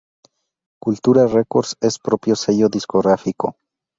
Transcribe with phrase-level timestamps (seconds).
[0.81, 3.55] Culturas Records es su propio sello discográfico.